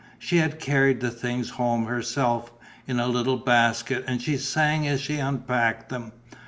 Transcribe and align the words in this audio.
She 0.17 0.37
had 0.37 0.59
carried 0.59 0.99
the 0.99 1.11
things 1.11 1.51
home 1.51 1.85
herself, 1.85 2.51
in 2.87 2.99
a 2.99 3.05
little 3.07 3.37
basket, 3.37 4.03
and 4.07 4.19
she 4.19 4.35
sang 4.35 4.87
as 4.87 4.99
she 4.99 5.17
unpacked 5.19 5.89
them. 5.89 6.11